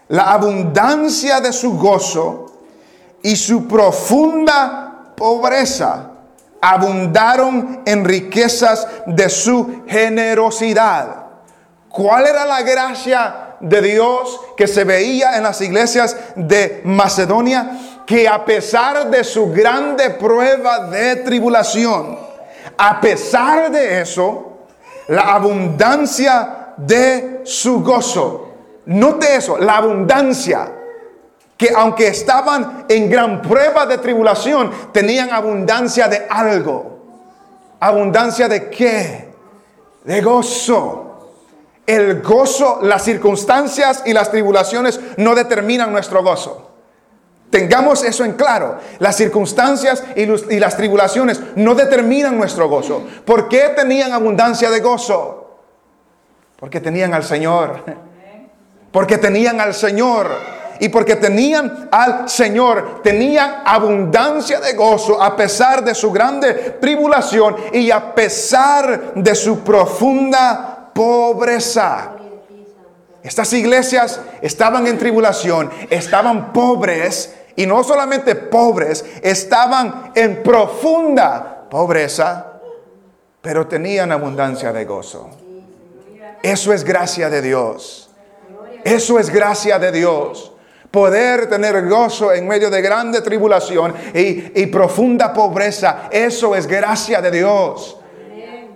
La 0.09 0.33
abundancia 0.33 1.41
de 1.41 1.53
su 1.53 1.79
gozo 1.79 2.47
y 3.23 3.37
su 3.37 3.67
profunda 3.67 5.13
pobreza 5.17 6.11
abundaron 6.61 7.83
en 7.85 8.05
riquezas 8.05 8.87
de 9.07 9.29
su 9.29 9.83
generosidad. 9.87 11.25
¿Cuál 11.89 12.27
era 12.27 12.45
la 12.45 12.63
gracia 12.63 13.57
de 13.61 13.81
Dios 13.81 14.41
que 14.57 14.67
se 14.67 14.85
veía 14.85 15.37
en 15.37 15.43
las 15.43 15.61
iglesias 15.61 16.17
de 16.37 16.83
Macedonia? 16.85 18.03
Que 18.07 18.29
a 18.29 18.45
pesar 18.45 19.11
de 19.11 19.25
su 19.25 19.53
grande 19.53 20.11
prueba 20.11 20.87
de 20.89 21.17
tribulación, 21.17 22.19
a 22.77 23.01
pesar 23.01 23.71
de 23.71 24.01
eso, 24.01 24.59
la 25.09 25.35
abundancia 25.35 26.75
de 26.77 27.43
su 27.45 27.83
gozo. 27.83 28.44
Note 28.87 29.37
eso, 29.37 29.59
la 29.59 29.77
abundancia 29.77 30.71
que 31.57 31.71
aunque 31.75 32.09
estaban 32.09 32.85
en 32.89 33.09
gran 33.09 33.41
prueba 33.41 33.87
de 33.87 33.99
tribulación, 33.99 34.71
tenían 34.93 35.31
abundancia 35.31 36.09
de 36.09 36.27
algo. 36.29 36.99
¿Abundancia 37.81 38.49
de 38.49 38.69
qué? 38.71 39.35
De 40.05 40.21
gozo. 40.21 41.33
El 41.87 42.23
gozo, 42.23 42.81
las 42.83 43.03
circunstancias 43.03 44.03
y 44.07 44.13
las 44.13 44.31
tribulaciones 44.31 44.99
no 45.17 45.35
determinan 45.35 45.93
nuestro 45.93 46.23
gozo. 46.23 46.71
Tengamos 47.51 48.03
eso 48.03 48.25
en 48.25 48.33
claro. 48.33 48.79
Las 48.99 49.17
circunstancias 49.17 50.03
y, 50.17 50.27
las 50.59 50.77
tribulaciones 50.77 51.41
no 51.55 51.75
determinan 51.75 52.37
nuestro 52.37 52.69
gozo. 52.69 53.07
¿Por 53.25 53.49
qué 53.49 53.73
tenían 53.77 54.13
abundancia 54.13 54.71
de 54.71 54.81
gozo? 54.81 55.61
Porque 56.59 56.81
tenían 56.81 57.15
al 57.15 57.23
Señor. 57.23 57.85
Porque 58.95 59.19
tenían 59.19 59.61
al 59.61 59.75
Señor 59.75 60.31
y 60.79 60.89
porque 60.89 61.17
tenían 61.17 61.89
al 61.91 62.29
Señor, 62.29 63.01
tenían 63.03 63.63
abundancia 63.65 64.61
de 64.61 64.75
gozo 64.75 65.21
a 65.21 65.35
pesar 65.35 65.83
de 65.83 65.97
su 65.97 66.13
grande 66.13 66.77
tribulación 66.81 67.57
y 67.73 67.91
a 67.91 68.15
pesar 68.15 69.15
de 69.17 69.35
su 69.35 69.65
profunda 69.65 70.93
pobreza. 70.95 72.13
Estas 73.21 73.53
iglesias 73.55 74.21
estaban 74.41 74.87
en 74.87 74.97
tribulación, 74.97 75.73
estaban 75.91 76.53
pobres 76.53 77.35
y 77.57 77.67
no 77.67 77.83
solamente 77.83 78.37
pobres, 78.37 79.05
estaban 79.23 80.13
en 80.15 80.41
profunda 80.41 81.67
pobreza, 81.69 82.47
pero 83.43 83.67
tenían 83.67 84.13
abundancia 84.13 84.73
de 84.73 84.85
gozo. 84.85 85.31
Eso 86.45 86.73
es 86.73 86.85
gracia 86.85 87.29
de 87.29 87.43
Dios. 87.43 88.14
Eso 88.85 89.19
es 89.19 89.31
gracia 89.31 89.79
de 89.79 89.91
Dios 89.91 90.53
poder 90.95 91.49
tener 91.49 91.89
gozo 91.89 92.33
en 92.33 92.47
medio 92.47 92.71
de 92.71 92.81
grande 92.81 93.21
tribulación 93.21 93.93
y, 94.15 94.67
profunda 94.67 95.33
pobreza. 95.33 96.09
Eso 96.09 96.55
es 96.55 96.69
gracia 96.69 97.21
de 97.21 97.33
Dios. 97.33 97.99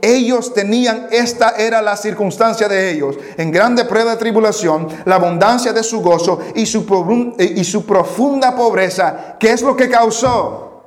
Ellos 0.03 0.53
tenían, 0.53 1.07
esta 1.13 1.51
era 1.51 1.81
la 1.81 1.97
circunstancia 1.97 2.69
de 2.69 2.91
ellos, 2.91 3.17
en 3.37 3.53
grande 3.53 3.85
prueba 3.85 4.11
de 4.13 4.17
tribulación, 4.17 4.89
la 5.05 5.15
abundancia 5.15 5.73
de 5.73 5.85
su 5.85 6.01
gozo 6.01 6.41
y 6.57 6.67
su, 6.67 7.37
y 7.39 7.63
su 7.63 7.87
profunda 7.87 8.57
pobreza. 8.57 9.37
¿Qué 9.39 9.53
es 9.53 9.63
lo 9.63 9.77
que 9.77 9.89
causó? 9.89 10.83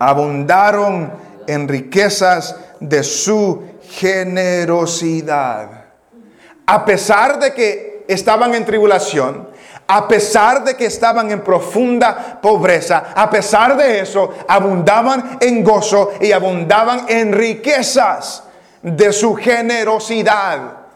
Abundaron 0.00 1.12
en 1.46 1.68
riquezas 1.68 2.56
de 2.80 3.04
su 3.04 3.62
generosidad. 3.90 5.84
A 6.66 6.84
pesar 6.84 7.38
de 7.38 7.54
que 7.54 7.95
estaban 8.08 8.54
en 8.54 8.64
tribulación, 8.64 9.48
a 9.86 10.08
pesar 10.08 10.64
de 10.64 10.76
que 10.76 10.86
estaban 10.86 11.30
en 11.30 11.42
profunda 11.42 12.38
pobreza, 12.40 13.12
a 13.14 13.30
pesar 13.30 13.76
de 13.76 14.00
eso, 14.00 14.34
abundaban 14.48 15.38
en 15.40 15.62
gozo 15.62 16.12
y 16.20 16.32
abundaban 16.32 17.06
en 17.08 17.32
riquezas 17.32 18.42
de 18.82 19.12
su 19.12 19.34
generosidad. 19.34 20.86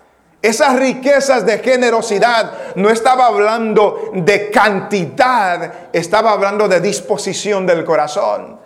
Esas 0.42 0.76
riquezas 0.76 1.44
de 1.44 1.58
generosidad 1.58 2.74
no 2.74 2.88
estaba 2.88 3.26
hablando 3.26 4.10
de 4.14 4.50
cantidad, 4.50 5.90
estaba 5.92 6.32
hablando 6.32 6.66
de 6.66 6.80
disposición 6.80 7.66
del 7.66 7.84
corazón. 7.84 8.58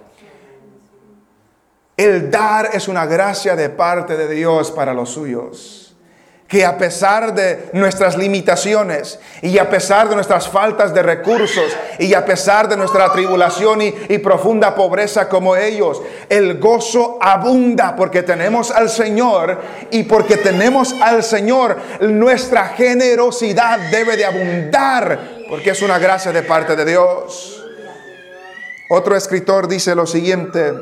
El 1.96 2.30
dar 2.30 2.70
es 2.72 2.88
una 2.88 3.06
gracia 3.06 3.56
de 3.56 3.70
parte 3.70 4.16
de 4.16 4.28
Dios 4.28 4.70
para 4.70 4.94
los 4.94 5.10
suyos 5.10 5.83
que 6.48 6.64
a 6.64 6.76
pesar 6.76 7.34
de 7.34 7.70
nuestras 7.72 8.16
limitaciones 8.16 9.18
y 9.40 9.58
a 9.58 9.70
pesar 9.70 10.08
de 10.08 10.14
nuestras 10.14 10.46
faltas 10.46 10.92
de 10.92 11.02
recursos 11.02 11.64
y 11.98 12.12
a 12.12 12.24
pesar 12.24 12.68
de 12.68 12.76
nuestra 12.76 13.10
tribulación 13.12 13.80
y, 13.80 14.18
profunda 14.18 14.74
pobreza 14.74 15.28
como 15.28 15.56
ellos, 15.56 16.02
el 16.28 16.58
gozo 16.58 17.18
abunda 17.20 17.96
porque 17.96 18.22
tenemos 18.22 18.70
al 18.70 18.90
Señor 18.90 19.58
y 19.90 20.02
porque 20.04 20.36
tenemos 20.36 20.94
al 21.00 21.22
Señor, 21.22 21.78
nuestra 22.00 22.68
generosidad 22.68 23.78
debe 23.90 24.16
de 24.16 24.26
abundar 24.26 25.18
porque 25.48 25.70
es 25.70 25.82
una 25.82 25.98
gracia 25.98 26.30
de 26.30 26.42
parte 26.42 26.76
de 26.76 26.84
Dios. 26.84 27.64
Otro 28.90 29.16
escritor 29.16 29.66
dice 29.66 29.94
lo 29.94 30.06
siguiente, 30.06 30.74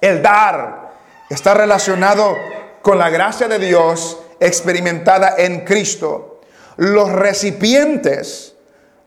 el 0.00 0.22
dar 0.22 0.92
está 1.28 1.52
relacionado 1.54 2.36
con 2.80 2.96
la 2.96 3.10
gracia 3.10 3.48
de 3.48 3.58
Dios 3.58 4.18
experimentada 4.40 5.34
en 5.38 5.60
Cristo. 5.64 6.40
Los 6.76 7.10
recipientes 7.10 8.54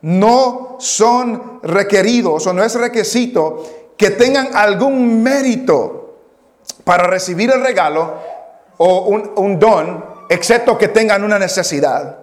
no 0.01 0.77
son 0.79 1.59
requeridos 1.63 2.47
o 2.47 2.53
no 2.53 2.63
es 2.63 2.75
requisito 2.75 3.93
que 3.97 4.11
tengan 4.11 4.55
algún 4.55 5.21
mérito 5.21 6.17
para 6.83 7.03
recibir 7.03 7.51
el 7.51 7.61
regalo 7.61 8.15
o 8.77 9.01
un, 9.35 9.59
don, 9.59 10.03
excepto 10.27 10.77
que 10.77 10.87
tengan 10.87 11.23
una 11.23 11.37
necesidad. 11.37 12.17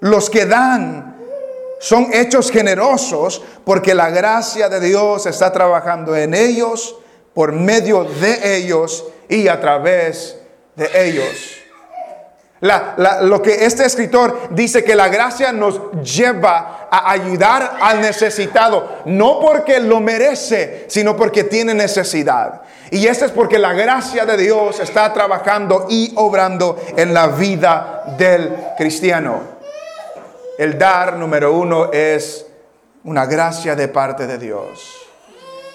Los 0.00 0.30
que 0.30 0.46
dan 0.46 1.18
son 1.78 2.08
hechos 2.12 2.50
generosos 2.50 3.42
porque 3.64 3.94
la 3.94 4.08
gracia 4.10 4.68
de 4.68 4.80
Dios 4.80 5.26
está 5.26 5.52
trabajando 5.52 6.16
en 6.16 6.34
ellos, 6.34 6.96
por 7.34 7.52
medio 7.52 8.04
de 8.04 8.56
ellos 8.56 9.04
y 9.28 9.48
a 9.48 9.60
través 9.60 10.38
de 10.76 11.08
ellos 11.08 11.61
lo 12.62 13.42
que 13.42 13.64
este 13.64 13.84
escritor 13.84 14.48
dice 14.50 14.84
que 14.84 14.94
la 14.94 15.08
gracia 15.08 15.52
nos 15.52 15.80
lleva 16.02 16.86
a 16.88 17.10
ayudar 17.10 17.78
al 17.80 18.00
necesitado, 18.00 19.00
no 19.06 19.40
porque 19.40 19.80
lo 19.80 19.98
merece, 19.98 20.86
sino 20.88 21.16
porque 21.16 21.42
tiene 21.42 21.74
necesidad. 21.74 22.62
Y 22.92 23.06
esto 23.08 23.24
es 23.24 23.32
porque 23.32 23.58
la 23.58 23.72
gracia 23.72 24.24
de 24.26 24.36
Dios 24.36 24.78
está 24.78 25.12
trabajando 25.12 25.86
y 25.88 26.12
obrando 26.14 26.78
en 26.96 27.12
la 27.12 27.26
vida 27.28 28.04
del 28.16 28.54
cristiano. 28.78 29.40
El 30.56 30.78
dar, 30.78 31.14
número 31.16 31.52
uno, 31.54 31.90
es 31.90 32.46
una 33.02 33.26
gracia 33.26 33.74
de 33.74 33.88
parte 33.88 34.28
de 34.28 34.38
Dios. 34.38 34.88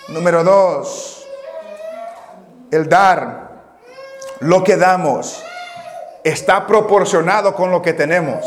Número 0.07 0.41
dos, 0.41 1.27
el 2.71 2.87
dar, 2.87 3.49
lo 4.39 4.63
que 4.63 4.77
damos 4.77 5.43
está 6.27 6.65
proporcionado 6.67 7.53
con 7.53 7.71
lo 7.71 7.81
que 7.81 7.93
tenemos. 7.93 8.45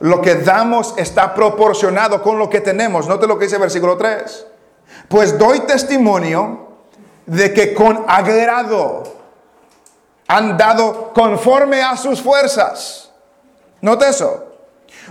Lo 0.00 0.20
que 0.20 0.36
damos 0.36 0.94
está 0.96 1.34
proporcionado 1.34 2.22
con 2.22 2.38
lo 2.38 2.50
que 2.50 2.60
tenemos. 2.60 3.06
Note 3.06 3.26
lo 3.26 3.38
que 3.38 3.44
dice 3.44 3.56
el 3.56 3.62
versículo 3.62 3.96
3. 3.96 4.46
Pues 5.08 5.38
doy 5.38 5.60
testimonio 5.60 6.68
de 7.26 7.52
que 7.52 7.72
con 7.74 8.04
agrado 8.08 9.04
han 10.26 10.56
dado 10.56 11.12
conforme 11.12 11.82
a 11.82 11.96
sus 11.96 12.20
fuerzas. 12.20 13.10
Note 13.80 14.08
eso. 14.08 14.44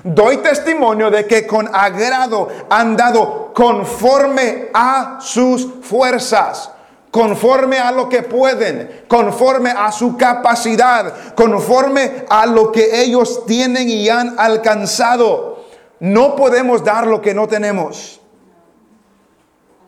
Doy 0.03 0.38
testimonio 0.38 1.12
de 1.12 1.27
que 1.27 1.45
con 1.45 1.69
agrado 1.73 2.49
han 2.69 2.97
dado 2.97 3.53
conforme 3.53 4.69
a 4.73 5.19
sus 5.21 5.67
fuerzas 5.83 6.72
conforme 7.13 7.78
a 7.78 7.91
lo 7.91 8.10
que 8.10 8.23
pueden, 8.23 9.04
conforme 9.08 9.69
a 9.69 9.91
su 9.91 10.17
capacidad, 10.17 11.36
conforme 11.36 12.26
a 12.28 12.47
lo 12.47 12.71
que 12.71 13.04
ellos 13.04 13.45
tienen 13.45 13.88
y 13.88 14.10
han 14.10 14.34
alcanzado. 14.39 15.63
No 15.99 16.36
podemos 16.36 16.84
dar 16.84 17.06
lo 17.06 17.21
que 17.21 17.36
no 17.36 17.47
tenemos. 17.47 18.19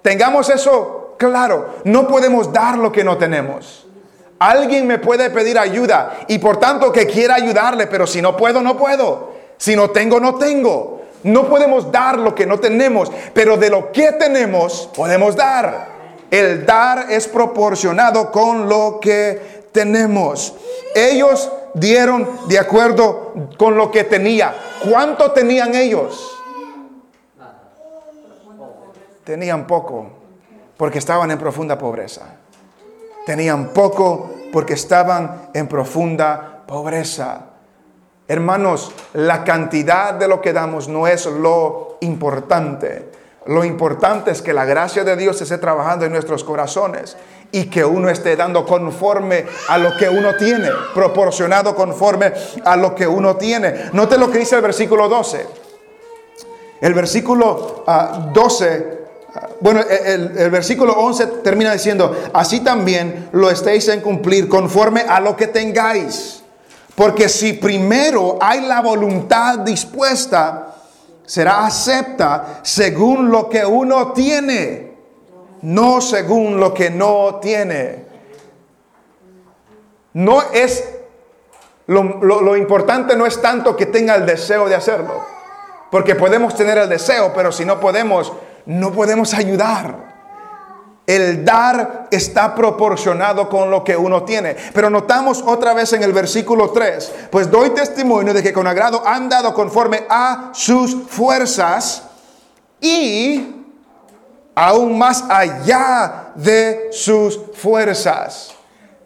Tengamos 0.03 0.51
eso 0.51 1.15
claro, 1.17 1.77
no 1.83 2.07
podemos 2.07 2.53
dar 2.53 2.77
lo 2.77 2.91
que 2.91 3.03
no 3.03 3.17
tenemos. 3.17 3.87
Alguien 4.37 4.85
me 4.85 4.99
puede 4.99 5.31
pedir 5.31 5.57
ayuda 5.57 6.17
y 6.27 6.37
por 6.37 6.57
tanto 6.57 6.91
que 6.91 7.07
quiera 7.07 7.33
ayudarle, 7.33 7.87
pero 7.87 8.05
si 8.05 8.21
no 8.21 8.37
puedo, 8.37 8.61
no 8.61 8.77
puedo. 8.77 9.33
Si 9.57 9.75
no 9.75 9.89
tengo, 9.89 10.19
no 10.19 10.35
tengo. 10.35 11.01
No 11.23 11.49
podemos 11.49 11.91
dar 11.91 12.19
lo 12.19 12.35
que 12.35 12.45
no 12.45 12.59
tenemos, 12.59 13.11
pero 13.33 13.57
de 13.57 13.71
lo 13.71 13.91
que 13.91 14.11
tenemos 14.11 14.91
podemos 14.95 15.35
dar. 15.35 15.94
El 16.31 16.65
dar 16.65 17.11
es 17.11 17.27
proporcionado 17.27 18.31
con 18.31 18.67
lo 18.67 18.99
que 18.99 19.67
tenemos. 19.71 20.53
Ellos 20.95 21.51
dieron 21.73 22.27
de 22.47 22.59
acuerdo 22.59 23.33
con 23.57 23.77
lo 23.77 23.91
que 23.91 24.03
tenía. 24.03 24.55
¿Cuánto 24.89 25.31
tenían 25.31 25.75
ellos? 25.75 26.31
Tenían 29.23 29.67
poco 29.67 30.07
porque 30.77 30.99
estaban 30.99 31.31
en 31.31 31.37
profunda 31.37 31.77
pobreza. 31.77 32.35
Tenían 33.25 33.69
poco 33.69 34.31
porque 34.51 34.73
estaban 34.73 35.49
en 35.53 35.67
profunda 35.67 36.63
pobreza. 36.67 37.41
Hermanos, 38.27 38.91
la 39.13 39.43
cantidad 39.43 40.13
de 40.13 40.27
lo 40.27 40.41
que 40.41 40.53
damos 40.53 40.87
no 40.87 41.07
es 41.07 41.25
lo 41.25 41.97
importante. 42.01 43.11
Lo 43.47 43.63
importante 43.63 44.31
es 44.31 44.41
que 44.41 44.53
la 44.53 44.65
gracia 44.65 45.03
de 45.03 45.15
Dios 45.15 45.39
esté 45.39 45.57
trabajando 45.59 46.05
en 46.05 46.11
nuestros 46.11 46.43
corazones 46.43 47.15
y 47.51 47.65
que 47.65 47.85
uno 47.85 48.09
esté 48.09 48.35
dando 48.35 48.65
conforme 48.65 49.45
a 49.69 49.77
lo 49.77 49.95
que 49.95 50.09
uno 50.09 50.35
tiene, 50.35 50.69
proporcionado 50.93 51.75
conforme 51.75 52.33
a 52.63 52.75
lo 52.75 52.95
que 52.95 53.05
uno 53.05 53.35
tiene. 53.35 53.91
Note 53.93 54.17
lo 54.17 54.31
que 54.31 54.39
dice 54.39 54.55
el 54.55 54.61
versículo 54.61 55.07
12. 55.07 55.45
El 56.81 56.93
versículo 56.93 57.83
12 58.33 59.05
bueno, 59.59 59.81
el, 59.81 60.37
el, 60.37 60.49
versículo 60.49 60.93
11 60.93 61.27
termina 61.43 61.73
diciendo, 61.73 62.15
así 62.33 62.61
también 62.61 63.29
lo 63.33 63.49
estéis 63.49 63.87
en 63.89 63.99
cumplir 63.99 64.47
conforme 64.47 65.01
a 65.01 65.19
lo 65.19 65.35
que 65.35 65.47
tengáis. 65.47 66.41
Porque 66.95 67.27
si 67.27 67.53
primero 67.53 68.37
hay 68.41 68.61
la 68.61 68.81
voluntad 68.81 69.59
dispuesta, 69.59 70.74
será 71.25 71.65
acepta 71.65 72.59
según 72.63 73.29
lo 73.29 73.49
que 73.49 73.65
uno 73.65 74.11
tiene, 74.13 74.95
no 75.61 76.01
según 76.01 76.59
lo 76.59 76.73
que 76.73 76.89
no 76.89 77.35
tiene. 77.41 78.05
No 80.13 80.41
es, 80.53 80.87
lo, 81.87 82.03
lo 82.21 82.55
importante 82.55 83.15
no 83.15 83.25
es 83.25 83.41
tanto 83.41 83.75
que 83.75 83.85
tenga 83.85 84.15
el 84.15 84.25
deseo 84.25 84.69
de 84.69 84.75
hacerlo, 84.75 85.25
porque 85.91 86.15
podemos 86.15 86.55
tener 86.55 86.77
el 86.77 86.89
deseo, 86.89 87.33
pero 87.33 87.51
si 87.51 87.65
no 87.65 87.79
podemos, 87.79 88.31
no 88.65 88.91
podemos 88.91 89.33
ayudar. 89.33 90.14
El 91.07 91.45
dar 91.45 92.07
está 92.09 92.55
proporcionado 92.55 93.47
con 93.47 93.69
lo 93.69 93.83
que 93.83 93.95
uno 93.95 94.23
tiene. 94.23 94.55
Pero 94.73 94.89
notamos 94.89 95.43
otra 95.45 95.73
vez 95.73 95.93
en 95.93 96.01
el 96.01 96.13
versículo 96.13 96.71
3, 96.71 97.13
pues 97.29 97.51
doy 97.51 97.69
testimonio 97.71 98.33
de 98.33 98.41
que 98.41 98.53
con 98.53 98.65
agrado 98.65 99.03
han 99.05 99.29
dado 99.29 99.53
conforme 99.53 100.05
a 100.09 100.49
sus 100.53 100.95
fuerzas 101.07 102.03
y 102.81 103.55
aún 104.55 104.97
más 104.97 105.23
allá 105.29 106.31
de 106.35 106.89
sus 106.91 107.39
fuerzas. 107.53 108.55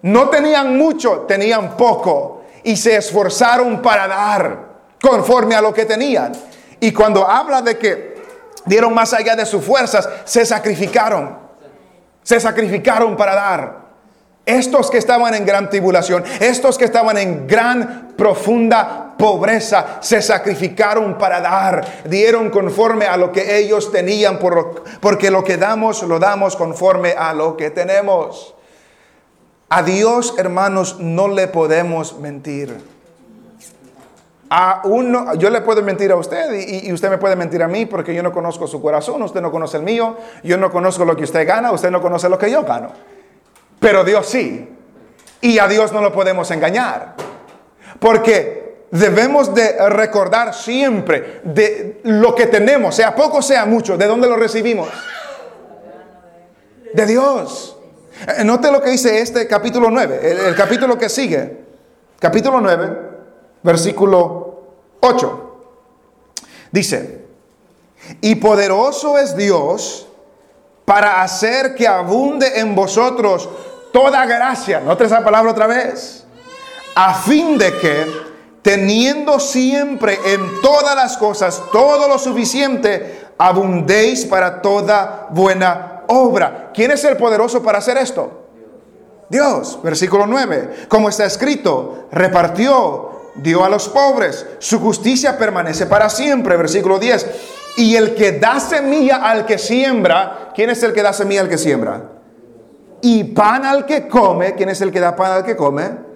No 0.01 0.29
tenían 0.29 0.77
mucho, 0.77 1.25
tenían 1.27 1.75
poco 1.75 2.43
y 2.63 2.77
se 2.77 2.95
esforzaron 2.95 3.81
para 3.81 4.07
dar 4.07 4.69
conforme 5.01 5.55
a 5.55 5.61
lo 5.61 5.73
que 5.73 5.85
tenían. 5.85 6.31
Y 6.79 6.93
cuando 6.93 7.27
habla 7.27 7.61
de 7.61 7.77
que 7.77 8.21
dieron 8.65 8.93
más 8.93 9.13
allá 9.13 9.35
de 9.35 9.45
sus 9.45 9.63
fuerzas, 9.63 10.07
se 10.23 10.45
sacrificaron. 10.45 11.48
Se 12.29 12.39
sacrificaron 12.39 13.17
para 13.17 13.33
dar. 13.33 13.89
Estos 14.45 14.91
que 14.91 14.99
estaban 14.99 15.33
en 15.33 15.47
gran 15.47 15.67
tribulación, 15.67 16.23
estos 16.39 16.77
que 16.77 16.85
estaban 16.85 17.17
en 17.17 17.47
gran 17.47 18.09
profunda 18.15 19.15
pobreza, 19.17 19.97
se 19.99 20.21
sacrificaron 20.21 21.17
para 21.17 21.41
dar, 21.41 22.03
dieron 22.05 22.51
conforme 22.51 23.07
a 23.07 23.17
lo 23.17 23.31
que 23.31 23.57
ellos 23.57 23.91
tenían, 23.91 24.37
porque 24.37 25.31
lo 25.31 25.43
que 25.43 25.57
damos 25.57 26.03
lo 26.03 26.19
damos 26.19 26.55
conforme 26.55 27.15
a 27.17 27.33
lo 27.33 27.57
que 27.57 27.71
tenemos. 27.71 28.53
A 29.69 29.81
Dios, 29.81 30.35
hermanos, 30.37 30.97
no 30.99 31.29
le 31.29 31.47
podemos 31.47 32.19
mentir. 32.19 32.98
A 34.51 34.81
uno, 34.85 35.35
yo 35.35 35.51
le 35.51 35.61
puedo 35.61 35.83
mentir 35.83 36.11
a 36.11 36.15
usted 36.15 36.51
y, 36.53 36.91
usted 36.91 37.09
me 37.11 37.19
puede 37.19 37.35
mentir 37.35 37.61
a 37.61 37.67
mí 37.67 37.85
porque 37.85 38.15
yo 38.15 38.23
no 38.23 38.31
conozco 38.31 38.65
su 38.65 38.81
corazón, 38.81 39.21
usted 39.21 39.41
no 39.41 39.51
conoce 39.51 39.77
el 39.77 39.83
mío, 39.83 40.17
yo 40.43 40.57
no 40.57 40.71
conozco 40.71 41.05
lo 41.05 41.15
que 41.15 41.23
usted 41.23 41.47
gana, 41.47 41.71
usted 41.71 41.91
no 41.91 42.01
conoce 42.01 42.27
lo 42.29 42.39
que 42.39 42.49
yo 42.49 42.63
gano. 42.63 42.91
Pero 43.79 44.03
Dios 44.03 44.25
sí. 44.25 44.67
Y 45.41 45.59
a 45.59 45.67
Dios 45.67 45.93
no 45.93 46.01
lo 46.01 46.11
podemos 46.11 46.49
engañar. 46.49 47.13
Porque 47.99 48.85
debemos 48.89 49.53
de 49.53 49.87
recordar 49.89 50.55
siempre 50.55 51.41
de 51.43 52.01
lo 52.05 52.33
que 52.33 52.47
tenemos, 52.47 52.95
sea 52.95 53.13
poco, 53.13 53.43
sea 53.43 53.65
mucho, 53.65 53.97
de 53.97 54.07
dónde 54.07 54.27
lo 54.27 54.35
recibimos. 54.35 54.89
De 56.91 57.05
Dios. 57.05 57.77
Eh, 58.35 58.43
note 58.43 58.71
lo 58.71 58.81
que 58.81 58.89
dice 58.89 59.21
este 59.21 59.47
capítulo 59.47 59.91
9, 59.91 60.19
el, 60.23 60.39
el 60.39 60.55
capítulo 60.55 60.97
que 60.97 61.07
sigue. 61.07 61.59
Capítulo 62.19 62.59
9 62.59 63.08
versículo 63.63 64.61
8. 65.01 65.61
Dice, 66.71 67.25
y 68.21 68.35
poderoso 68.35 69.17
es 69.17 69.35
Dios 69.35 70.07
para 70.85 71.21
hacer 71.21 71.75
que 71.75 71.87
abunde 71.87 72.59
en 72.59 72.75
vosotros 72.75 73.49
toda 73.91 74.25
gracia. 74.25 74.79
Note 74.79 75.05
esa 75.05 75.23
palabra 75.23 75.51
otra 75.51 75.67
vez. 75.67 76.25
A 76.95 77.13
fin 77.13 77.57
de 77.57 77.77
que, 77.77 78.05
teniendo 78.61 79.39
siempre 79.39 80.17
en 80.25 80.61
todas 80.61 80.95
las 80.95 81.17
cosas 81.17 81.61
todo 81.71 82.07
lo 82.07 82.17
suficiente, 82.17 83.27
abundéis 83.37 84.25
para 84.25 84.61
toda 84.61 85.27
buena 85.29 86.03
obra. 86.07 86.71
¿Quién 86.73 86.91
es 86.91 87.03
el 87.03 87.17
poderoso 87.17 87.61
para 87.61 87.77
hacer 87.77 87.97
esto? 87.97 88.47
Dios, 89.29 89.79
versículo 89.83 90.25
9. 90.25 90.87
Como 90.89 91.07
está 91.07 91.25
escrito, 91.25 92.07
repartió 92.11 93.18
dio 93.41 93.63
a 93.63 93.69
los 93.69 93.89
pobres, 93.89 94.45
su 94.59 94.79
justicia 94.79 95.37
permanece 95.37 95.85
para 95.85 96.09
siempre, 96.09 96.57
versículo 96.57 96.99
10. 96.99 97.27
Y 97.77 97.95
el 97.95 98.15
que 98.15 98.33
da 98.33 98.59
semilla 98.59 99.17
al 99.17 99.45
que 99.45 99.57
siembra, 99.57 100.51
¿quién 100.55 100.69
es 100.69 100.83
el 100.83 100.93
que 100.93 101.01
da 101.01 101.13
semilla 101.13 101.41
al 101.41 101.49
que 101.49 101.57
siembra? 101.57 102.03
Y 103.01 103.23
pan 103.23 103.65
al 103.65 103.85
que 103.85 104.07
come, 104.07 104.55
¿quién 104.55 104.69
es 104.69 104.81
el 104.81 104.91
que 104.91 104.99
da 104.99 105.15
pan 105.15 105.31
al 105.31 105.45
que 105.45 105.55
come? 105.55 106.08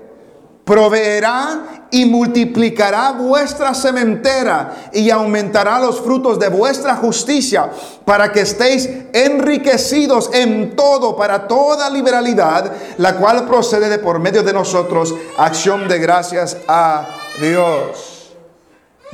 Proveerá 0.65 1.88
y 1.91 2.06
multiplicará 2.06 3.12
vuestra 3.12 3.73
sementera 3.73 4.89
y 4.93 5.10
aumentará 5.10 5.80
los 5.80 6.02
frutos 6.02 6.39
de 6.39 6.47
vuestra 6.47 6.95
justicia 6.95 7.69
para 8.06 8.32
que 8.32 8.41
estéis 8.41 8.89
enriquecidos 9.13 10.30
en 10.34 10.76
todo 10.76 11.15
para 11.15 11.47
toda 11.47 11.89
liberalidad, 11.89 12.71
la 12.97 13.15
cual 13.17 13.45
procede 13.45 13.89
de 13.89 13.99
por 13.99 14.19
medio 14.19 14.41
de 14.43 14.54
nosotros, 14.54 15.13
acción 15.38 15.88
de 15.88 15.99
gracias 15.99 16.58
a 16.67 17.06
Dios. 17.41 18.34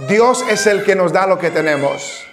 Dios 0.08 0.46
es 0.50 0.66
el 0.68 0.84
que 0.84 0.96
nos 0.96 1.12
da 1.12 1.28
lo 1.28 1.38
que 1.38 1.50
tenemos. 1.50 2.24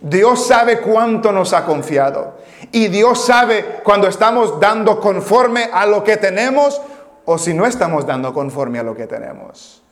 Dios 0.00 0.46
sabe 0.46 0.80
cuánto 0.80 1.32
nos 1.32 1.52
ha 1.52 1.64
confiado. 1.64 2.38
Y 2.70 2.88
Dios 2.88 3.24
sabe 3.24 3.80
cuando 3.82 4.06
estamos 4.06 4.60
dando 4.60 5.00
conforme 5.00 5.70
a 5.72 5.86
lo 5.86 6.04
que 6.04 6.16
tenemos 6.16 6.80
o 7.30 7.36
si 7.36 7.52
no 7.52 7.66
estamos 7.66 8.06
dando 8.06 8.32
conforme 8.32 8.78
a 8.78 8.82
lo 8.82 8.96
que 8.96 9.06
tenemos. 9.06 9.82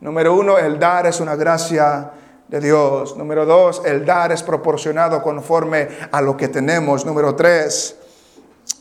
Número 0.00 0.34
uno, 0.34 0.56
el 0.56 0.78
dar 0.78 1.06
es 1.06 1.20
una 1.20 1.36
gracia 1.36 2.10
de 2.48 2.58
Dios. 2.58 3.18
Número 3.18 3.44
dos, 3.44 3.82
el 3.84 4.06
dar 4.06 4.32
es 4.32 4.42
proporcionado 4.42 5.22
conforme 5.22 5.88
a 6.10 6.22
lo 6.22 6.38
que 6.38 6.48
tenemos. 6.48 7.04
Número 7.04 7.36
tres, 7.36 7.98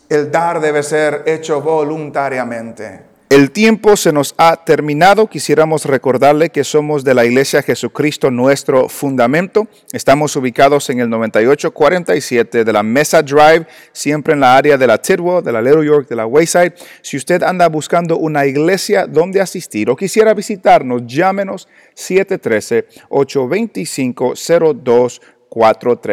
el 0.08 0.32
dar 0.32 0.62
debe 0.62 0.82
ser 0.82 1.23
hecho 1.25 1.60
voluntariamente. 1.60 3.14
El 3.28 3.50
tiempo 3.50 3.98
se 3.98 4.14
nos 4.14 4.36
ha 4.38 4.64
terminado. 4.66 5.28
Quisiéramos 5.28 5.86
recordarle 5.86 6.52
que 6.52 6.64
somos 6.64 7.04
de 7.04 7.16
la 7.16 7.26
Iglesia 7.26 7.64
Jesucristo, 7.64 8.30
nuestro 8.30 8.88
fundamento. 8.88 9.68
Estamos 9.92 10.36
ubicados 10.36 10.92
en 10.92 11.00
el 11.00 11.10
9847 11.10 12.64
de 12.64 12.72
la 12.72 12.84
Mesa 12.84 13.24
Drive, 13.24 13.66
siempre 13.92 14.36
en 14.36 14.42
la 14.42 14.56
área 14.56 14.78
de 14.78 14.86
la 14.86 15.00
Tidwell, 15.00 15.44
de 15.44 15.52
la 15.52 15.60
Little 15.60 15.84
York, 15.84 16.08
de 16.08 16.16
la 16.16 16.28
Wayside. 16.28 16.76
Si 17.02 17.18
usted 17.18 17.42
anda 17.42 17.68
buscando 17.68 18.16
una 18.18 18.46
iglesia 18.46 19.08
donde 19.08 19.42
asistir 19.42 19.90
o 19.90 19.96
quisiera 19.96 20.36
visitarnos, 20.36 21.02
llámenos 21.08 21.68
713 21.96 22.86
825 23.10 24.36
02 24.84 25.22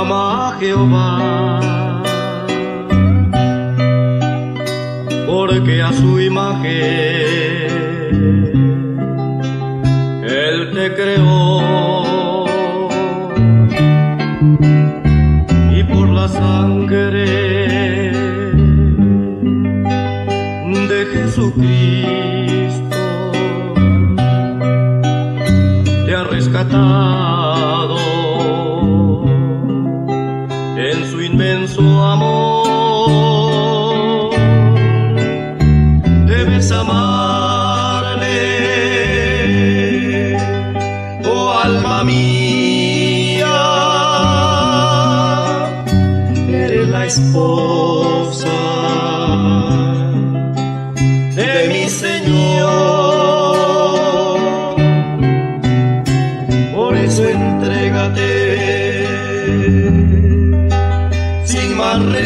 Ama 0.00 0.48
a 0.48 0.52
Jehová, 0.58 2.02
porque 5.26 5.82
a 5.82 5.92
su 5.92 6.20
imagen 6.20 6.66
Él 10.24 10.70
te 10.74 10.94
creó. 10.94 12.46
Y 15.78 15.82
por 15.84 16.08
la 16.08 16.28
sangre 16.28 17.24
de 20.90 21.00
Jesucristo 21.14 22.96
te 26.06 26.14
ha 26.14 26.24
rescatado 26.24 27.35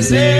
más 0.00 0.10
reservas 0.10 0.39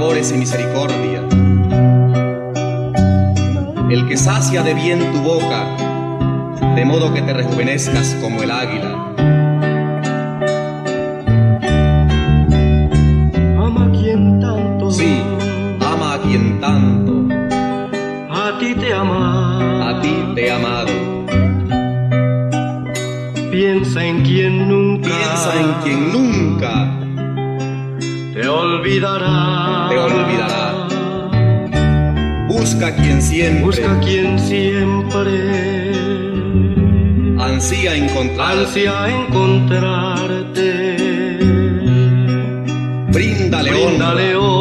favores 0.00 0.32
y 0.32 0.38
misericordia 0.38 1.20
el 3.90 4.08
que 4.08 4.16
sacia 4.16 4.62
de 4.62 4.72
bien 4.72 4.98
tu 5.12 5.18
boca, 5.20 5.76
de 6.74 6.86
modo 6.86 7.12
que 7.12 7.20
te 7.20 7.34
rejuvenezcas 7.34 8.16
como 8.22 8.42
el 8.42 8.50
águila. 8.50 8.94
Ama 13.58 13.84
a 13.84 13.90
quien 13.90 14.40
tanto 14.40 14.90
Sí, 14.90 15.20
ama 15.80 16.14
a 16.14 16.18
quien 16.22 16.60
tanto, 16.60 17.12
a 18.30 18.58
ti 18.58 18.74
te 18.76 18.94
ama. 18.94 19.90
a 19.90 20.00
ti 20.00 20.14
te 20.34 20.46
he 20.46 20.50
amado. 20.50 20.92
Piensa 23.50 24.02
en 24.02 24.22
quien 24.22 24.66
nunca 24.66 25.10
Piensa 25.10 25.60
en 25.60 25.72
quien 25.82 26.12
nunca 26.12 26.99
olvidará. 28.50 29.86
te 29.88 29.98
olvidará. 29.98 30.88
Busca 32.48 32.94
quien 32.96 33.22
siempre 33.22 33.64
Busca 33.64 34.00
quien 34.00 34.38
siempre 34.38 35.90
ansía 37.60 37.94
encontrar. 37.96 38.58
ansia 38.58 39.08
encontrarte. 39.08 40.70
Bríndale 43.12 43.70
Bríndale 43.70 44.36
honra, 44.36 44.59